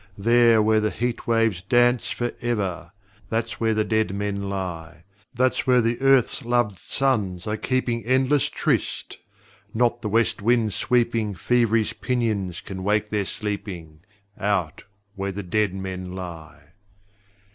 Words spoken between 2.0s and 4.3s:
forever That's where the dead